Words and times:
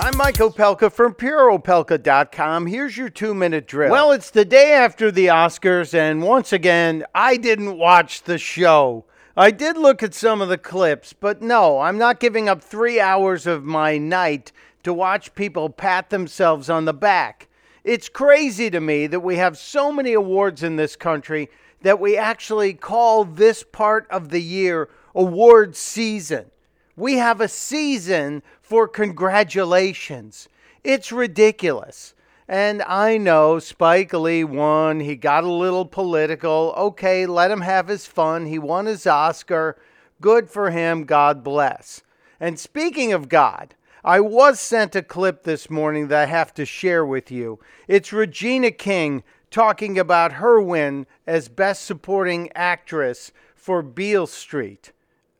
I'm 0.00 0.16
Mike 0.16 0.36
Opelka 0.36 0.92
from 0.92 1.14
PureOpelka.com. 1.14 2.66
Here's 2.66 2.96
your 2.96 3.08
two 3.08 3.34
minute 3.34 3.66
drill. 3.66 3.90
Well, 3.90 4.12
it's 4.12 4.30
the 4.30 4.44
day 4.44 4.72
after 4.72 5.10
the 5.10 5.26
Oscars, 5.26 5.92
and 5.92 6.22
once 6.22 6.52
again, 6.52 7.04
I 7.16 7.36
didn't 7.36 7.76
watch 7.76 8.22
the 8.22 8.38
show. 8.38 9.06
I 9.36 9.50
did 9.50 9.76
look 9.76 10.04
at 10.04 10.14
some 10.14 10.40
of 10.40 10.48
the 10.48 10.56
clips, 10.56 11.12
but 11.12 11.42
no, 11.42 11.80
I'm 11.80 11.98
not 11.98 12.20
giving 12.20 12.48
up 12.48 12.62
three 12.62 13.00
hours 13.00 13.44
of 13.44 13.64
my 13.64 13.98
night 13.98 14.52
to 14.84 14.94
watch 14.94 15.34
people 15.34 15.68
pat 15.68 16.10
themselves 16.10 16.70
on 16.70 16.84
the 16.84 16.94
back. 16.94 17.48
It's 17.82 18.08
crazy 18.08 18.70
to 18.70 18.80
me 18.80 19.08
that 19.08 19.20
we 19.20 19.34
have 19.36 19.58
so 19.58 19.90
many 19.90 20.12
awards 20.12 20.62
in 20.62 20.76
this 20.76 20.94
country 20.94 21.50
that 21.82 21.98
we 21.98 22.16
actually 22.16 22.72
call 22.72 23.24
this 23.24 23.64
part 23.64 24.06
of 24.10 24.28
the 24.28 24.42
year 24.42 24.90
award 25.12 25.74
season. 25.74 26.52
We 26.98 27.18
have 27.18 27.40
a 27.40 27.46
season 27.46 28.42
for 28.60 28.88
congratulations. 28.88 30.48
It's 30.82 31.12
ridiculous. 31.12 32.12
And 32.48 32.82
I 32.82 33.18
know 33.18 33.60
Spike 33.60 34.12
Lee 34.12 34.42
won. 34.42 34.98
He 34.98 35.14
got 35.14 35.44
a 35.44 35.52
little 35.52 35.86
political. 35.86 36.74
Okay, 36.76 37.24
let 37.24 37.52
him 37.52 37.60
have 37.60 37.86
his 37.86 38.06
fun. 38.06 38.46
He 38.46 38.58
won 38.58 38.86
his 38.86 39.06
Oscar. 39.06 39.80
Good 40.20 40.50
for 40.50 40.70
him. 40.70 41.04
God 41.04 41.44
bless. 41.44 42.02
And 42.40 42.58
speaking 42.58 43.12
of 43.12 43.28
God, 43.28 43.76
I 44.02 44.18
was 44.18 44.58
sent 44.58 44.96
a 44.96 45.02
clip 45.02 45.44
this 45.44 45.70
morning 45.70 46.08
that 46.08 46.22
I 46.22 46.26
have 46.26 46.52
to 46.54 46.66
share 46.66 47.06
with 47.06 47.30
you. 47.30 47.60
It's 47.86 48.12
Regina 48.12 48.72
King 48.72 49.22
talking 49.52 50.00
about 50.00 50.32
her 50.32 50.60
win 50.60 51.06
as 51.28 51.48
Best 51.48 51.84
Supporting 51.84 52.50
Actress 52.56 53.30
for 53.54 53.82
Beale 53.82 54.26
Street. 54.26 54.90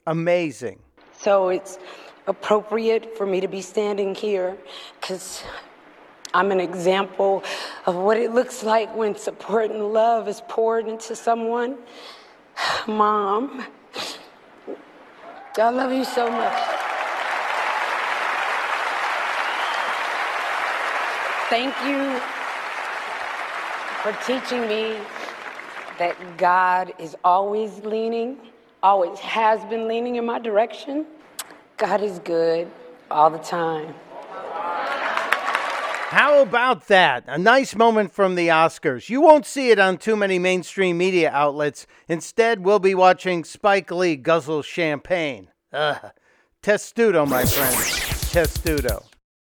Amazing. 0.06 0.79
So 1.20 1.48
it's 1.48 1.78
appropriate 2.28 3.16
for 3.16 3.26
me 3.26 3.40
to 3.40 3.48
be 3.48 3.60
standing 3.60 4.14
here 4.14 4.56
because 5.00 5.42
I'm 6.32 6.52
an 6.52 6.60
example 6.60 7.43
of 7.87 7.96
what 7.96 8.18
it 8.18 8.32
looks 8.32 8.62
like 8.62 8.95
when 8.95 9.16
support 9.16 9.70
and 9.70 9.93
love 9.93 10.28
is 10.28 10.43
poured 10.46 10.87
into 10.87 11.16
someone. 11.16 11.76
Mom, 12.87 13.66
I 15.56 15.70
love 15.70 15.90
you 15.90 16.04
so 16.04 16.30
much. 16.30 16.78
Thank 21.50 21.74
you 21.84 22.21
for 24.02 24.12
teaching 24.24 24.68
me 24.68 25.00
that 25.98 26.15
God 26.37 26.93
is 27.00 27.16
always 27.24 27.80
leaning 27.80 28.38
always 28.82 29.18
has 29.18 29.65
been 29.66 29.88
leaning 29.88 30.16
in 30.16 30.26
my 30.26 30.38
direction. 30.38 31.07
God 31.76 32.01
is 32.02 32.18
good 32.21 32.71
all 33.10 33.30
the 33.30 33.38
time. 33.38 33.95
How 36.10 36.40
about 36.40 36.88
that? 36.88 37.24
A 37.26 37.37
nice 37.37 37.74
moment 37.74 38.12
from 38.12 38.34
the 38.34 38.49
Oscars. 38.49 39.10
You 39.10 39.21
won't 39.21 39.45
see 39.45 39.71
it 39.71 39.79
on 39.79 39.99
too 39.99 40.16
many 40.16 40.38
mainstream 40.38 40.96
media 40.96 41.30
outlets. 41.30 41.87
Instead, 42.09 42.65
we'll 42.65 42.79
be 42.79 42.95
watching 42.95 43.45
Spike 43.45 43.90
Lee 43.90 44.16
guzzle 44.16 44.62
champagne. 44.62 45.51
Ugh. 45.71 46.12
Testudo, 46.62 47.26
my 47.26 47.45
friend. 47.45 47.76
Testudo. 48.30 49.04